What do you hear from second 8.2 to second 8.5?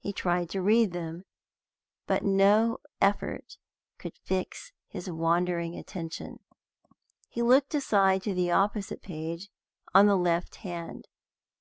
to the